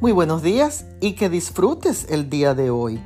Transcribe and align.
Muy 0.00 0.12
buenos 0.12 0.44
días 0.44 0.84
y 1.00 1.14
que 1.14 1.28
disfrutes 1.28 2.06
el 2.08 2.30
día 2.30 2.54
de 2.54 2.70
hoy. 2.70 3.00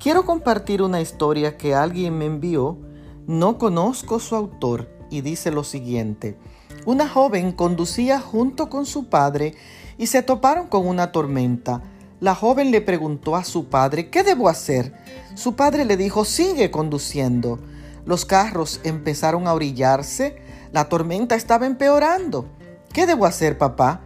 Quiero 0.00 0.24
compartir 0.24 0.80
una 0.80 1.00
historia 1.00 1.56
que 1.56 1.74
alguien 1.74 2.16
me 2.16 2.26
envió. 2.26 2.78
No 3.26 3.58
conozco 3.58 4.20
su 4.20 4.36
autor 4.36 4.88
y 5.10 5.22
dice 5.22 5.50
lo 5.50 5.64
siguiente. 5.64 6.38
Una 6.86 7.08
joven 7.08 7.50
conducía 7.50 8.20
junto 8.20 8.70
con 8.70 8.86
su 8.86 9.08
padre 9.08 9.56
y 9.98 10.06
se 10.06 10.22
toparon 10.22 10.68
con 10.68 10.86
una 10.86 11.10
tormenta. 11.10 11.82
La 12.20 12.36
joven 12.36 12.70
le 12.70 12.80
preguntó 12.80 13.34
a 13.34 13.42
su 13.42 13.64
padre, 13.64 14.08
¿qué 14.08 14.22
debo 14.22 14.48
hacer? 14.48 14.94
Su 15.34 15.56
padre 15.56 15.84
le 15.84 15.96
dijo, 15.96 16.24
sigue 16.24 16.70
conduciendo. 16.70 17.58
Los 18.06 18.24
carros 18.24 18.78
empezaron 18.84 19.48
a 19.48 19.54
orillarse, 19.54 20.36
la 20.70 20.88
tormenta 20.88 21.34
estaba 21.34 21.66
empeorando. 21.66 22.46
¿Qué 22.92 23.06
debo 23.06 23.26
hacer, 23.26 23.58
papá? 23.58 24.02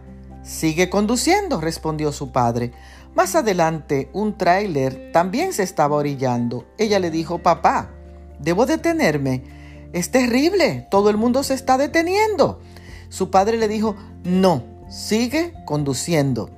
Sigue 0.47 0.89
conduciendo, 0.89 1.59
respondió 1.59 2.13
su 2.13 2.31
padre. 2.31 2.71
Más 3.13 3.35
adelante, 3.35 4.09
un 4.13 4.37
tráiler 4.37 5.11
también 5.11 5.51
se 5.51 5.63
estaba 5.63 5.97
orillando. 5.97 6.65
Ella 6.77 6.99
le 6.99 7.11
dijo, 7.11 7.39
papá, 7.39 7.89
debo 8.39 8.65
detenerme. 8.65 9.43
Es 9.91 10.09
terrible, 10.09 10.87
todo 10.89 11.09
el 11.09 11.17
mundo 11.17 11.43
se 11.43 11.53
está 11.53 11.77
deteniendo. 11.77 12.61
Su 13.09 13.29
padre 13.29 13.57
le 13.57 13.67
dijo, 13.67 13.97
no, 14.23 14.63
sigue 14.87 15.53
conduciendo. 15.65 16.49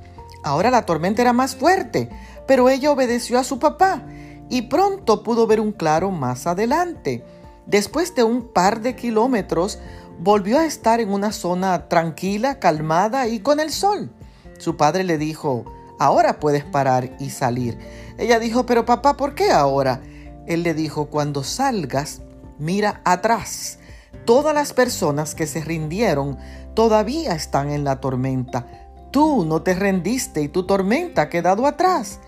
Ahora 0.43 0.69
la 0.69 0.85
tormenta 0.85 1.23
era 1.23 1.33
más 1.33 1.55
fuerte, 1.55 2.09
pero 2.47 2.69
ella 2.69 2.91
obedeció 2.91 3.39
a 3.39 3.43
su 3.43 3.57
papá 3.57 4.03
y 4.49 4.63
pronto 4.63 5.23
pudo 5.23 5.47
ver 5.47 5.59
un 5.59 5.71
claro 5.71 6.11
más 6.11 6.45
adelante. 6.45 7.23
Después 7.65 8.13
de 8.13 8.23
un 8.23 8.53
par 8.53 8.81
de 8.81 8.95
kilómetros, 8.95 9.79
volvió 10.19 10.59
a 10.59 10.65
estar 10.65 10.99
en 10.99 11.11
una 11.11 11.31
zona 11.31 11.87
tranquila, 11.87 12.59
calmada 12.59 13.27
y 13.27 13.39
con 13.39 13.59
el 13.59 13.71
sol. 13.71 14.11
Su 14.57 14.75
padre 14.75 15.03
le 15.03 15.17
dijo, 15.17 15.65
ahora 15.99 16.39
puedes 16.39 16.65
parar 16.65 17.15
y 17.19 17.29
salir. 17.29 17.77
Ella 18.17 18.39
dijo, 18.39 18.65
pero 18.65 18.85
papá, 18.85 19.15
¿por 19.15 19.33
qué 19.33 19.51
ahora? 19.51 20.01
Él 20.45 20.63
le 20.63 20.73
dijo, 20.73 21.05
cuando 21.05 21.43
salgas, 21.43 22.21
mira 22.57 23.01
atrás. 23.05 23.79
Todas 24.25 24.53
las 24.53 24.73
personas 24.73 25.35
que 25.35 25.47
se 25.47 25.61
rindieron 25.61 26.37
todavía 26.73 27.33
están 27.33 27.71
en 27.71 27.83
la 27.83 28.01
tormenta. 28.01 28.67
Tú 29.11 29.45
no 29.45 29.61
te 29.61 29.73
rendiste 29.73 30.41
y 30.41 30.49
tu 30.49 30.65
tormenta 30.65 31.23
ha 31.23 31.29
quedado 31.29 31.65
atrás. 31.65 32.19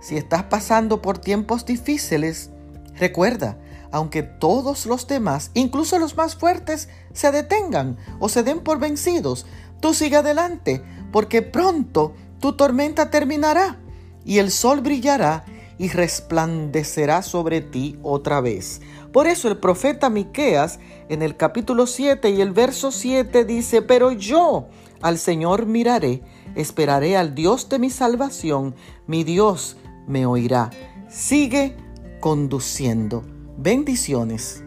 Si 0.00 0.16
estás 0.16 0.44
pasando 0.44 1.02
por 1.02 1.18
tiempos 1.18 1.64
difíciles, 1.66 2.50
recuerda, 2.94 3.56
aunque 3.94 4.24
todos 4.24 4.86
los 4.86 5.06
demás, 5.06 5.52
incluso 5.54 6.00
los 6.00 6.16
más 6.16 6.34
fuertes, 6.34 6.88
se 7.12 7.30
detengan 7.30 7.96
o 8.18 8.28
se 8.28 8.42
den 8.42 8.58
por 8.58 8.80
vencidos, 8.80 9.46
tú 9.78 9.94
sigue 9.94 10.16
adelante, 10.16 10.82
porque 11.12 11.42
pronto 11.42 12.12
tu 12.40 12.54
tormenta 12.54 13.12
terminará 13.12 13.78
y 14.24 14.38
el 14.38 14.50
sol 14.50 14.80
brillará 14.80 15.44
y 15.78 15.90
resplandecerá 15.90 17.22
sobre 17.22 17.60
ti 17.60 17.96
otra 18.02 18.40
vez. 18.40 18.80
Por 19.12 19.28
eso 19.28 19.46
el 19.46 19.58
profeta 19.58 20.10
Miqueas 20.10 20.80
en 21.08 21.22
el 21.22 21.36
capítulo 21.36 21.86
7 21.86 22.30
y 22.30 22.40
el 22.40 22.50
verso 22.50 22.90
7 22.90 23.44
dice, 23.44 23.80
"Pero 23.80 24.10
yo 24.10 24.66
al 25.02 25.18
Señor 25.18 25.66
miraré, 25.66 26.20
esperaré 26.56 27.16
al 27.16 27.36
Dios 27.36 27.68
de 27.68 27.78
mi 27.78 27.90
salvación, 27.90 28.74
mi 29.06 29.22
Dios 29.22 29.76
me 30.08 30.26
oirá." 30.26 30.70
Sigue 31.08 31.76
conduciendo. 32.18 33.33
Bendiciones. 33.56 34.63